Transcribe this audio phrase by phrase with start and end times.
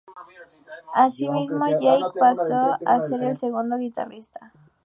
[0.95, 4.51] Asimismo, Jake pasó a ser el segundo guitarrista.